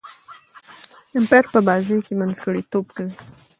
[1.17, 3.15] امپایر په بازي کښي منځګړیتوب کوي.